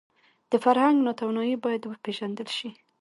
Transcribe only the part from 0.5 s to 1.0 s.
د فرهنګ